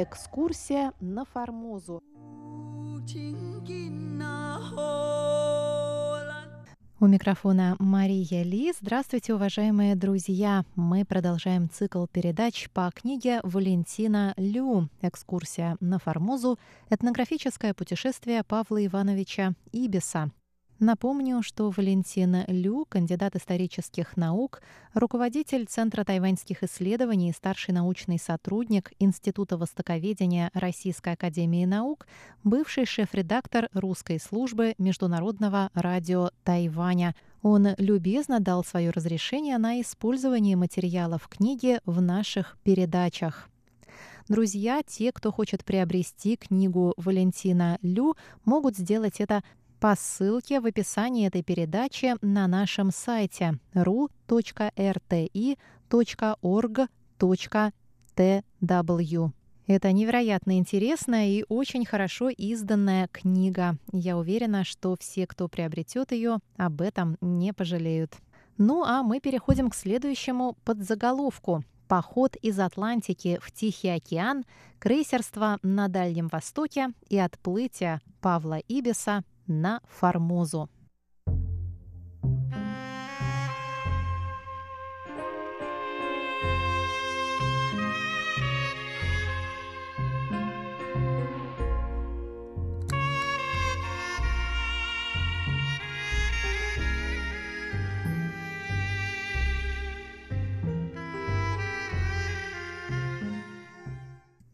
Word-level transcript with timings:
Экскурсия 0.00 0.92
на 1.00 1.24
Формозу. 1.24 2.00
У 7.00 7.06
микрофона 7.08 7.74
Мария 7.80 8.44
Ли. 8.44 8.72
Здравствуйте, 8.80 9.34
уважаемые 9.34 9.96
друзья! 9.96 10.64
Мы 10.76 11.04
продолжаем 11.04 11.68
цикл 11.68 12.06
передач 12.06 12.70
по 12.70 12.88
книге 12.94 13.40
Валентина 13.42 14.34
Лю 14.36 14.88
«Экскурсия 15.02 15.76
на 15.80 15.98
Формозу. 15.98 16.60
Этнографическое 16.90 17.74
путешествие 17.74 18.44
Павла 18.44 18.86
Ивановича 18.86 19.54
Ибиса». 19.72 20.30
Напомню, 20.80 21.42
что 21.42 21.70
Валентин 21.70 22.44
Лю, 22.46 22.86
кандидат 22.88 23.34
исторических 23.34 24.16
наук, 24.16 24.62
руководитель 24.94 25.66
Центра 25.66 26.04
тайваньских 26.04 26.62
исследований 26.62 27.32
старший 27.32 27.74
научный 27.74 28.16
сотрудник 28.16 28.92
Института 29.00 29.56
востоковедения 29.56 30.52
Российской 30.54 31.14
академии 31.14 31.64
наук, 31.64 32.06
бывший 32.44 32.86
шеф-редактор 32.86 33.68
русской 33.72 34.20
службы 34.20 34.76
Международного 34.78 35.70
радио 35.74 36.30
Тайваня. 36.44 37.16
Он 37.42 37.70
любезно 37.78 38.38
дал 38.38 38.62
свое 38.62 38.90
разрешение 38.90 39.58
на 39.58 39.80
использование 39.80 40.54
материалов 40.54 41.26
книги 41.26 41.80
в 41.86 42.00
наших 42.00 42.56
передачах. 42.62 43.50
Друзья, 44.28 44.82
те, 44.86 45.10
кто 45.10 45.32
хочет 45.32 45.64
приобрести 45.64 46.36
книгу 46.36 46.94
Валентина 46.96 47.78
Лю, 47.82 48.14
могут 48.44 48.76
сделать 48.76 49.20
это 49.20 49.42
по 49.80 49.94
ссылке 49.96 50.60
в 50.60 50.66
описании 50.66 51.26
этой 51.26 51.42
передачи 51.42 52.16
на 52.20 52.46
нашем 52.46 52.90
сайте 52.90 53.58
ru.rti.org.tw. 53.74 54.10
Это 59.68 59.92
невероятно 59.92 60.58
интересная 60.58 61.28
и 61.28 61.44
очень 61.48 61.84
хорошо 61.84 62.30
изданная 62.30 63.06
книга. 63.08 63.76
Я 63.92 64.16
уверена, 64.16 64.64
что 64.64 64.96
все, 64.98 65.26
кто 65.26 65.46
приобретет 65.46 66.10
ее, 66.12 66.38
об 66.56 66.80
этом 66.80 67.18
не 67.20 67.52
пожалеют. 67.52 68.16
Ну 68.56 68.82
а 68.82 69.02
мы 69.02 69.20
переходим 69.20 69.70
к 69.70 69.74
следующему 69.74 70.56
подзаголовку. 70.64 71.64
Поход 71.86 72.34
из 72.36 72.58
Атлантики 72.58 73.38
в 73.42 73.52
Тихий 73.52 73.90
океан, 73.90 74.44
крейсерство 74.78 75.58
на 75.62 75.88
Дальнем 75.88 76.28
Востоке 76.28 76.88
и 77.08 77.18
отплытие 77.18 78.00
Павла 78.20 78.58
Ибиса 78.68 79.22
на 79.48 79.80
Формозу. 79.88 80.68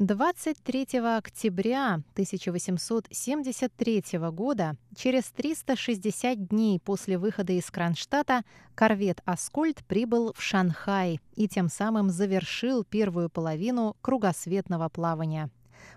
23 0.07 0.99
октября 0.99 2.03
1873 2.13 4.05
года, 4.33 4.77
через 4.95 5.25
360 5.31 6.47
дней 6.49 6.79
после 6.79 7.17
выхода 7.17 7.55
из 7.55 7.71
Кронштадта, 7.71 8.43
корвет 8.75 9.23
«Аскольд» 9.25 9.83
прибыл 9.87 10.35
в 10.37 10.43
Шанхай 10.43 11.21
и 11.37 11.49
тем 11.49 11.71
самым 11.71 12.11
завершил 12.11 12.85
первую 12.85 13.31
половину 13.31 13.97
кругосветного 14.03 14.91
плавания. 14.91 15.48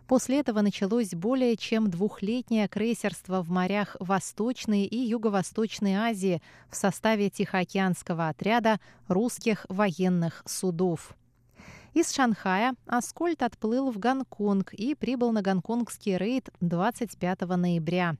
После 0.07 0.40
этого 0.40 0.62
началось 0.62 1.09
более 1.09 1.57
чем 1.57 1.90
двухлетнее 1.90 2.69
крейсерство 2.69 3.41
в 3.41 3.50
морях 3.50 3.97
Восточной 4.00 4.85
и 4.85 4.96
Юго-Восточной 4.97 5.96
Азии 5.96 6.41
в 6.69 6.78
составе 6.78 7.29
Тихоокеанского 7.29 8.29
отряда 8.29 8.79
русских 9.09 9.66
военных 9.67 10.44
судов. 10.46 11.13
Из 11.97 12.12
Шанхая 12.12 12.75
Аскольд 12.85 13.41
отплыл 13.41 13.90
в 13.90 13.97
Гонконг 13.97 14.72
и 14.72 14.94
прибыл 14.94 15.31
на 15.31 15.41
гонконгский 15.41 16.16
рейд 16.16 16.47
25 16.62 17.41
ноября. 17.58 18.18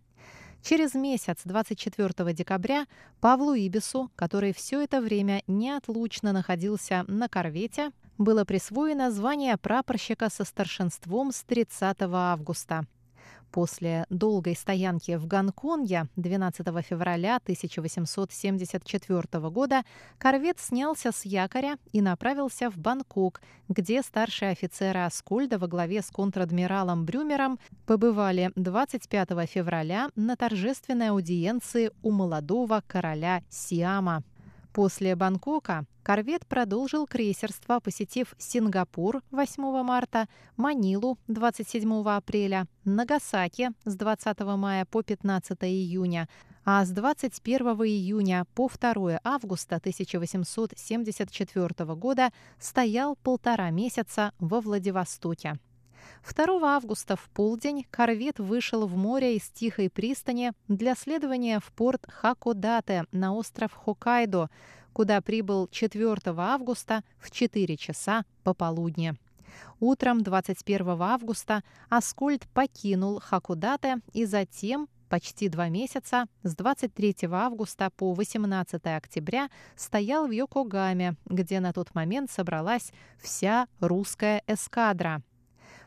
Через 0.64 0.96
месяц, 0.96 1.42
24 1.46 2.34
декабря, 2.34 2.88
Павлу 3.22 3.54
Ибису, 3.54 4.10
который 4.16 4.52
все 4.52 4.82
это 4.82 5.00
время 5.00 5.44
неотлучно 5.46 6.34
находился 6.34 7.06
на 7.08 7.30
корвете, 7.30 7.92
было 8.18 8.46
присвоено 8.46 9.12
звание 9.12 9.58
прапорщика 9.58 10.32
со 10.32 10.44
старшинством 10.44 11.32
с 11.32 11.44
30 11.44 11.98
августа. 12.02 12.88
После 13.52 14.06
долгой 14.10 14.56
стоянки 14.56 15.16
в 15.16 15.26
Гонконге 15.26 16.08
12 16.16 16.68
февраля 16.86 17.38
1874 17.38 19.50
года 19.50 19.84
корвет 20.18 20.60
снялся 20.60 21.12
с 21.12 21.26
якоря 21.26 21.78
и 21.92 22.02
направился 22.02 22.70
в 22.70 22.78
Бангкок, 22.78 23.42
где 23.70 24.02
старшие 24.02 24.52
офицеры 24.52 25.02
Аскольда 25.02 25.58
во 25.58 25.68
главе 25.68 26.02
с 26.02 26.12
контр-адмиралом 26.12 27.06
Брюмером 27.06 27.60
побывали 27.86 28.52
25 28.56 29.50
февраля 29.50 30.10
на 30.16 30.36
торжественной 30.36 31.10
аудиенции 31.10 31.92
у 32.04 32.12
молодого 32.12 32.84
короля 32.86 33.44
Сиама. 33.50 34.24
После 34.74 35.16
Бангкока 35.16 35.86
корвет 36.08 36.48
продолжил 36.48 37.06
крейсерство, 37.06 37.82
посетив 37.82 38.34
Сингапур 38.38 39.22
8 39.32 39.84
марта, 39.84 40.30
Манилу 40.56 41.20
27 41.28 42.08
апреля, 42.08 42.66
Нагасаки 42.86 43.72
с 43.84 43.98
20 43.98 44.40
мая 44.56 44.86
по 44.86 45.04
15 45.04 45.58
июня, 45.64 46.30
а 46.64 46.86
с 46.86 46.92
21 46.92 47.68
июня 47.84 48.46
по 48.56 48.70
2 48.70 49.20
августа 49.22 49.76
1874 49.76 51.96
года 51.96 52.32
стоял 52.58 53.18
полтора 53.18 53.70
месяца 53.70 54.32
во 54.40 54.62
Владивостоке. 54.62 55.60
2 56.24 56.76
августа 56.76 57.18
в 57.18 57.30
полдень 57.32 57.86
корвет 57.92 58.40
вышел 58.40 58.88
в 58.88 58.96
море 58.96 59.36
из 59.36 59.50
Тихой 59.50 59.90
пристани 59.90 60.54
для 60.70 60.96
следования 60.96 61.60
в 61.60 61.70
порт 61.74 62.06
Хакодате 62.08 63.04
на 63.12 63.34
остров 63.34 63.74
Хоккайдо, 63.74 64.50
куда 64.98 65.22
прибыл 65.22 65.68
4 65.68 66.18
августа 66.26 67.04
в 67.20 67.30
4 67.30 67.78
часа 67.78 68.26
пополудни. 68.44 69.14
Утром 69.80 70.24
21 70.24 71.00
августа 71.00 71.64
Аскольд 71.88 72.48
покинул 72.48 73.20
Хакудате 73.20 73.98
и 74.14 74.26
затем 74.26 74.90
почти 75.08 75.50
два 75.50 75.70
месяца, 75.70 76.26
с 76.42 76.56
23 76.56 77.16
августа 77.30 77.92
по 77.96 78.12
18 78.14 78.88
октября, 78.88 79.50
стоял 79.76 80.26
в 80.26 80.32
Йокогаме, 80.32 81.16
где 81.28 81.60
на 81.60 81.74
тот 81.74 81.94
момент 81.94 82.32
собралась 82.32 82.92
вся 83.22 83.68
русская 83.80 84.42
эскадра. 84.48 85.22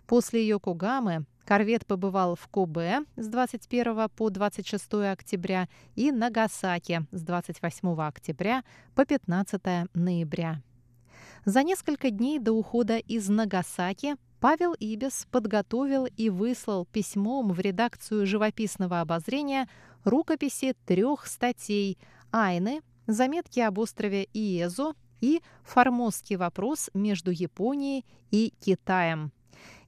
После 0.07 0.47
Йокогамы 0.47 1.25
корвет 1.51 1.85
побывал 1.85 2.37
в 2.37 2.47
Кобе 2.47 3.01
с 3.17 3.27
21 3.27 4.09
по 4.11 4.31
26 4.31 4.95
октября 5.11 5.69
и 5.97 6.13
Нагасаки 6.13 7.05
с 7.11 7.23
28 7.23 8.01
октября 8.01 8.63
по 8.95 9.05
15 9.05 9.61
ноября. 9.93 10.63
За 11.45 11.65
несколько 11.65 12.13
дней 12.13 12.39
до 12.39 12.53
ухода 12.53 12.99
из 12.99 13.29
Нагасаки 13.29 14.15
Павел 14.39 14.75
Ибис 14.79 15.27
подготовил 15.33 16.07
и 16.07 16.31
выслал 16.31 16.87
письмом 16.87 17.53
в 17.53 17.59
редакцию 17.59 18.27
живописного 18.27 19.01
обозрения 19.01 19.69
рукописи 20.05 20.77
трех 20.87 21.27
статей 21.27 21.99
«Айны», 22.31 22.81
«Заметки 23.09 23.59
об 23.59 23.79
острове 23.79 24.29
Иезо» 24.33 24.93
и 25.21 25.43
«Формозский 25.65 26.37
вопрос 26.37 26.91
между 26.95 27.33
Японией 27.33 28.05
и 28.31 28.55
Китаем». 28.61 29.33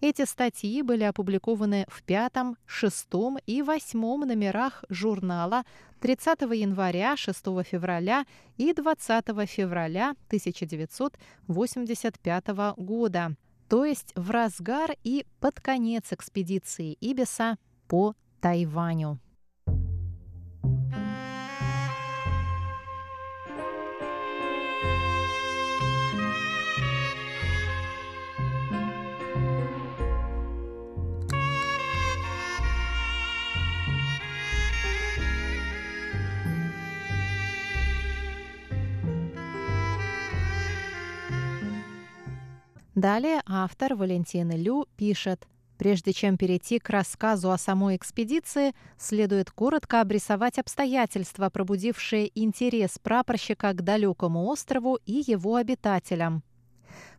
Эти 0.01 0.25
статьи 0.25 0.81
были 0.83 1.05
опубликованы 1.05 1.87
в 1.89 2.03
пятом, 2.03 2.57
шестом 2.67 3.39
и 3.47 3.63
восьмом 3.63 4.23
номерах 4.23 4.83
журнала 4.89 5.63
30 6.01 6.41
января, 6.41 7.17
6 7.17 7.39
февраля 7.65 8.27
и 8.57 8.73
20 8.73 9.27
февраля 9.49 10.17
1985 10.29 12.49
года, 12.77 13.37
то 13.69 13.85
есть 13.85 14.13
в 14.17 14.31
разгар 14.31 14.97
и 15.05 15.25
под 15.41 15.61
конец 15.61 16.13
экспедиции 16.13 16.97
Ибиса 17.01 17.59
по 17.87 18.17
Тайваню. 18.41 19.21
Далее 42.95 43.43
автор 43.47 43.95
Валентин 43.95 44.51
Лю 44.51 44.87
пишет, 44.97 45.47
Прежде 45.79 46.13
чем 46.13 46.37
перейти 46.37 46.79
к 46.79 46.91
рассказу 46.91 47.51
о 47.51 47.59
самой 47.59 47.97
экспедиции, 47.97 48.73
следует 48.99 49.51
коротко 49.51 50.01
обрисовать 50.01 50.61
обстоятельства, 50.61 51.51
пробудившие 51.51 52.31
интерес 52.41 53.01
прапорщика 53.03 53.73
к 53.73 53.83
далекому 53.83 54.47
острову 54.47 55.01
и 55.07 55.25
его 55.27 55.57
обитателям. 55.57 56.45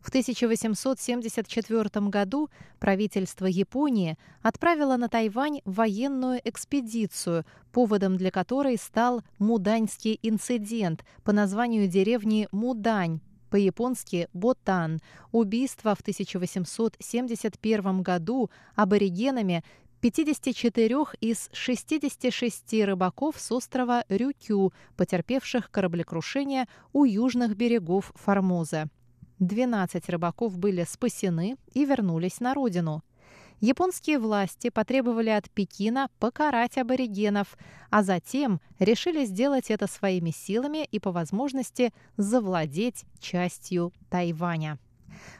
В 0.00 0.08
1874 0.08 2.06
году 2.08 2.48
правительство 2.78 3.44
Японии 3.44 4.16
отправило 4.40 4.96
на 4.96 5.10
Тайвань 5.10 5.60
военную 5.66 6.40
экспедицию, 6.42 7.44
поводом 7.70 8.16
для 8.16 8.30
которой 8.30 8.78
стал 8.78 9.22
Муданьский 9.38 10.18
инцидент 10.22 11.04
по 11.22 11.32
названию 11.32 11.86
деревни 11.86 12.48
Мудань, 12.50 13.20
по-японски 13.54 14.26
«ботан», 14.32 14.98
убийство 15.30 15.94
в 15.94 16.00
1871 16.00 18.02
году 18.02 18.50
аборигенами 18.74 19.62
54 20.00 20.96
из 21.20 21.50
66 21.52 22.82
рыбаков 22.82 23.38
с 23.38 23.52
острова 23.52 24.04
Рюкю, 24.08 24.72
потерпевших 24.96 25.70
кораблекрушение 25.70 26.66
у 26.92 27.04
южных 27.04 27.56
берегов 27.56 28.10
Формозы. 28.16 28.86
12 29.38 30.08
рыбаков 30.08 30.58
были 30.58 30.82
спасены 30.82 31.56
и 31.74 31.84
вернулись 31.84 32.40
на 32.40 32.54
родину– 32.54 33.04
японские 33.64 34.18
власти 34.18 34.70
потребовали 34.70 35.30
от 35.30 35.48
Пекина 35.50 36.10
покарать 36.18 36.76
аборигенов, 36.76 37.56
а 37.90 38.02
затем 38.02 38.60
решили 38.78 39.24
сделать 39.24 39.70
это 39.70 39.86
своими 39.86 40.30
силами 40.30 40.84
и 40.84 41.00
по 41.00 41.12
возможности 41.12 41.94
завладеть 42.16 43.04
частью 43.20 43.92
Тайваня. 44.10 44.78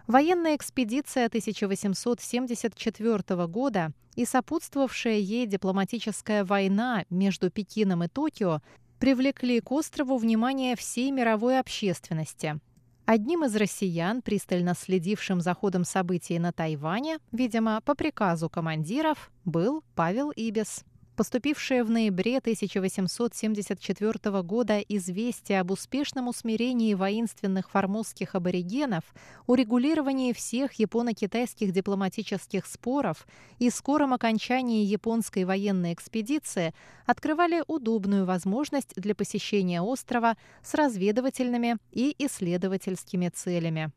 Военная 0.07 0.55
экспедиция 0.57 1.27
1874 1.27 3.47
года 3.47 3.93
и 4.15 4.25
сопутствовавшая 4.25 5.19
ей 5.19 5.47
дипломатическая 5.47 6.45
война 6.45 7.05
между 7.11 7.51
Пекином 7.51 8.05
и 8.05 8.09
Токио 8.09 8.63
привлекли 8.99 9.61
к 9.61 9.71
острову 9.73 10.17
внимание 10.17 10.77
всей 10.77 11.11
мировой 11.11 11.59
общественности. 11.59 12.59
Одним 13.07 13.45
из 13.45 13.55
россиян, 13.55 14.23
пристально 14.23 14.75
следившим 14.75 15.43
за 15.43 15.53
ходом 15.55 15.85
событий 15.85 16.39
на 16.39 16.53
Тайване, 16.53 17.19
видимо, 17.33 17.83
по 17.85 17.95
приказу 17.95 18.49
командиров, 18.49 19.31
был 19.45 19.85
Павел 19.95 20.31
Ибис. 20.31 20.85
Поступившее 21.17 21.85
в 21.85 21.91
ноябре 21.91 22.39
1874 22.39 24.43
года 24.43 24.81
известие 24.81 25.61
об 25.61 25.71
успешном 25.71 26.27
усмирении 26.27 26.93
воинственных 26.95 27.71
формозских 27.71 28.35
аборигенов, 28.35 29.05
урегулировании 29.47 30.33
всех 30.33 30.73
японо-китайских 30.73 31.71
дипломатических 31.71 32.67
споров 32.67 33.29
и 33.61 33.71
скором 33.71 34.13
окончании 34.13 34.85
японской 34.85 35.45
военной 35.45 35.93
экспедиции 35.93 36.75
открывали 37.07 37.63
удобную 37.69 38.27
возможность 38.27 38.93
для 38.97 39.15
посещения 39.15 39.81
острова 39.81 40.37
с 40.65 40.75
разведывательными 40.75 41.77
и 41.93 42.13
исследовательскими 42.19 43.29
целями. 43.29 43.93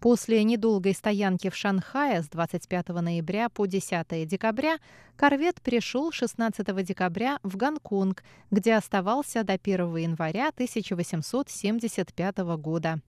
После 0.00 0.42
недолгой 0.44 0.94
стоянки 0.94 1.50
в 1.50 1.54
Шанхае 1.54 2.22
с 2.22 2.28
25 2.28 2.88
ноября 2.88 3.50
по 3.50 3.66
10 3.66 4.26
декабря 4.26 4.78
корвет 5.14 5.60
пришел 5.60 6.10
16 6.10 6.82
декабря 6.82 7.38
в 7.42 7.58
Гонконг, 7.58 8.24
где 8.50 8.76
оставался 8.76 9.44
до 9.44 9.52
1 9.52 9.96
января 9.96 10.48
1875 10.48 12.38
года. 12.56 13.00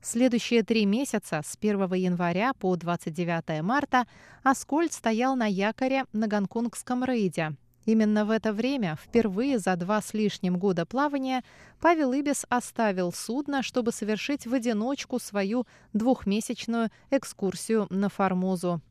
Следующие 0.00 0.62
три 0.62 0.86
месяца, 0.86 1.42
с 1.44 1.56
1 1.60 1.92
января 1.94 2.52
по 2.54 2.76
29 2.76 3.60
марта, 3.62 4.06
Аскольд 4.44 4.92
стоял 4.92 5.34
на 5.34 5.46
якоре 5.46 6.04
на 6.12 6.28
гонконгском 6.28 7.02
рейде, 7.02 7.56
Именно 7.88 8.26
в 8.26 8.30
это 8.30 8.52
время, 8.52 8.98
впервые 9.02 9.58
за 9.58 9.74
два 9.76 10.02
с 10.02 10.12
лишним 10.12 10.58
года 10.58 10.84
плавания, 10.84 11.42
Павел 11.80 12.12
Ибис 12.12 12.44
оставил 12.50 13.14
судно, 13.14 13.62
чтобы 13.62 13.92
совершить 13.92 14.46
в 14.46 14.52
одиночку 14.52 15.18
свою 15.18 15.66
двухмесячную 15.94 16.90
экскурсию 17.10 17.86
на 17.88 18.10
Формозу. 18.10 18.82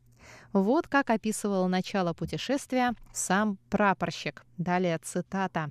Вот 0.51 0.87
как 0.87 1.11
описывал 1.11 1.67
начало 1.67 2.13
путешествия 2.13 2.95
сам 3.13 3.59
прапорщик. 3.69 4.43
Далее 4.57 4.97
цитата. 4.97 5.69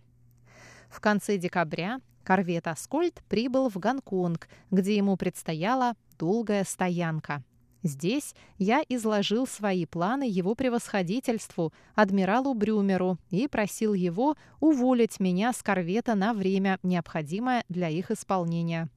В 0.88 1.00
конце 1.00 1.36
декабря 1.36 2.00
корвет 2.22 2.68
«Аскольд» 2.68 3.24
прибыл 3.28 3.68
в 3.68 3.76
Гонконг, 3.76 4.46
где 4.70 4.96
ему 4.96 5.16
предстояла 5.16 5.94
долгая 6.16 6.62
стоянка– 6.62 7.42
Здесь 7.86 8.34
я 8.58 8.82
изложил 8.88 9.46
свои 9.46 9.86
планы 9.86 10.24
его 10.28 10.56
превосходительству, 10.56 11.72
адмиралу 11.94 12.52
Брюмеру, 12.52 13.16
и 13.30 13.46
просил 13.46 13.94
его 13.94 14.36
уволить 14.58 15.20
меня 15.20 15.52
с 15.52 15.62
корвета 15.62 16.16
на 16.16 16.34
время, 16.34 16.80
необходимое 16.82 17.64
для 17.68 17.88
их 17.88 18.10
исполнения. 18.10 18.88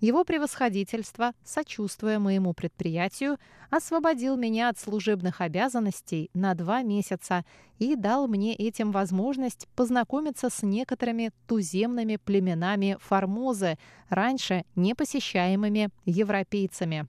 Его 0.00 0.24
превосходительство, 0.24 1.32
сочувствуя 1.44 2.18
моему 2.18 2.54
предприятию, 2.54 3.38
освободил 3.70 4.36
меня 4.36 4.70
от 4.70 4.78
служебных 4.78 5.42
обязанностей 5.42 6.30
на 6.32 6.54
два 6.54 6.82
месяца 6.82 7.44
и 7.78 7.94
дал 7.94 8.26
мне 8.26 8.54
этим 8.54 8.90
возможность 8.90 9.68
познакомиться 9.76 10.48
с 10.48 10.62
некоторыми 10.62 11.30
туземными 11.46 12.16
племенами 12.16 12.96
Формозы, 13.00 13.76
раньше 14.08 14.64
не 14.74 14.94
посещаемыми 14.94 15.90
европейцами. 16.06 17.06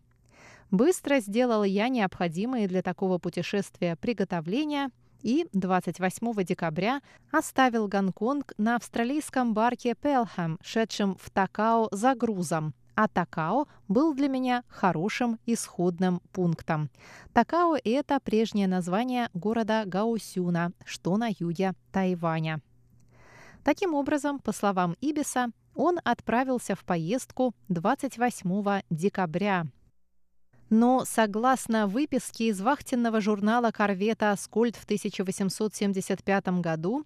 Быстро 0.72 1.20
сделал 1.20 1.64
я 1.64 1.90
необходимые 1.90 2.68
для 2.68 2.82
такого 2.82 3.18
путешествия 3.18 3.96
приготовления 3.96 4.90
и 5.22 5.48
28 5.54 6.44
декабря 6.44 7.02
оставил 7.32 7.88
Гонконг 7.88 8.54
на 8.58 8.76
австралийском 8.76 9.54
барке 9.54 9.96
Пелхэм, 9.96 10.60
шедшем 10.62 11.16
в 11.16 11.30
Такао 11.30 11.88
за 11.92 12.16
грузом. 12.16 12.74
А 12.96 13.08
Такао 13.08 13.68
был 13.88 14.14
для 14.14 14.28
меня 14.28 14.64
хорошим 14.68 15.40
исходным 15.46 16.22
пунктом. 16.32 16.90
Такао– 17.34 17.76
это 17.84 18.20
прежнее 18.20 18.68
название 18.68 19.30
города 19.34 19.84
Гаосюна, 19.86 20.72
что 20.86 21.18
на 21.18 21.30
юге 21.38 21.74
Тайваня. 21.92 22.62
Таким 23.64 23.94
образом, 23.96 24.40
по 24.40 24.52
словам 24.54 24.96
Ибиса, 25.02 25.48
он 25.74 26.00
отправился 26.04 26.76
в 26.76 26.86
поездку 26.86 27.54
28 27.68 28.82
декабря 28.90 29.66
но, 30.70 31.04
согласно 31.06 31.88
выписке 31.88 32.48
из 32.48 32.62
вахтенного 32.62 33.22
журнала 33.22 33.72
корвета 33.72 34.32
«Аскольд» 34.32 34.76
в 34.76 34.84
1875 34.84 36.48
году, 36.62 37.06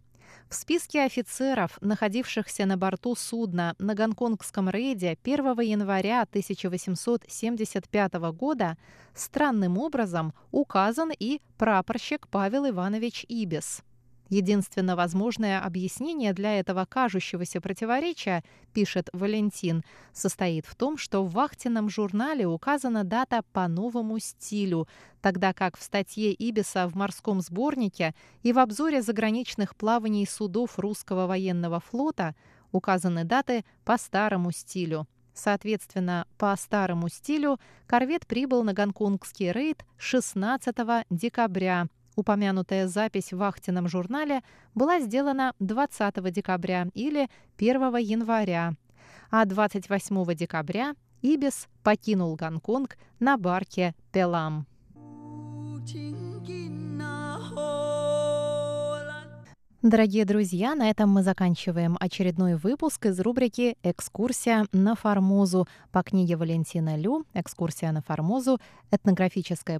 в 0.49 0.55
списке 0.55 1.03
офицеров, 1.03 1.77
находившихся 1.81 2.65
на 2.65 2.77
борту 2.77 3.15
судна 3.15 3.75
на 3.77 3.93
гонконгском 3.93 4.69
рейде 4.69 5.17
1 5.23 5.59
января 5.61 6.21
1875 6.21 8.13
года, 8.33 8.77
странным 9.13 9.77
образом 9.77 10.33
указан 10.51 11.11
и 11.17 11.41
прапорщик 11.57 12.27
Павел 12.29 12.67
Иванович 12.67 13.25
Ибис. 13.27 13.83
Единственно 14.29 14.95
возможное 14.95 15.59
объяснение 15.59 16.33
для 16.33 16.59
этого 16.59 16.85
кажущегося 16.85 17.59
противоречия, 17.61 18.43
пишет 18.73 19.09
Валентин, 19.11 19.83
состоит 20.13 20.67
в 20.67 20.75
том, 20.75 20.97
что 20.97 21.23
в 21.23 21.31
вахтенном 21.31 21.89
журнале 21.89 22.45
указана 22.45 23.03
дата 23.03 23.41
по 23.53 23.67
новому 23.67 24.19
стилю, 24.19 24.87
тогда 25.21 25.51
как 25.53 25.77
в 25.77 25.83
статье 25.83 26.31
Ибиса 26.31 26.87
в 26.87 26.95
морском 26.95 27.41
сборнике 27.41 28.13
и 28.43 28.53
в 28.53 28.59
обзоре 28.59 29.01
заграничных 29.01 29.75
плаваний 29.75 30.27
судов 30.27 30.77
русского 30.77 31.25
военного 31.25 31.79
флота 31.79 32.35
указаны 32.71 33.23
даты 33.23 33.65
по 33.83 33.97
старому 33.97 34.51
стилю. 34.51 35.07
Соответственно, 35.33 36.27
по 36.37 36.55
старому 36.55 37.09
стилю 37.09 37.59
корвет 37.87 38.27
прибыл 38.27 38.61
на 38.63 38.73
гонконгский 38.73 39.51
рейд 39.51 39.85
16 39.97 40.75
декабря 41.09 41.87
Упомянутая 42.19 42.89
запись 42.89 43.31
в 43.31 43.37
вахтенном 43.37 43.87
журнале 43.87 44.41
была 44.75 44.99
сделана 44.99 45.53
20 45.59 46.33
декабря 46.33 46.87
или 46.93 47.29
1 47.57 47.95
января, 47.95 48.73
а 49.31 49.45
28 49.45 50.35
декабря 50.35 50.95
Ибис 51.21 51.69
покинул 51.81 52.35
Гонконг 52.35 52.97
на 53.21 53.37
барке 53.37 53.95
«Пелам». 54.11 54.67
Дорогие 59.81 60.25
друзья, 60.25 60.75
на 60.75 60.89
этом 60.89 61.09
мы 61.09 61.23
заканчиваем 61.23 61.95
очередной 62.01 62.55
выпуск 62.55 63.05
из 63.05 63.17
рубрики 63.21 63.77
«Экскурсия 63.81 64.65
на 64.73 64.93
Формозу» 64.93 65.69
по 65.93 66.03
книге 66.03 66.35
Валентина 66.35 66.97
Лю 66.97 67.25
«Экскурсия 67.33 67.93
на 67.93 68.01
Формозу. 68.01 68.59
Этнографическое 68.91 69.79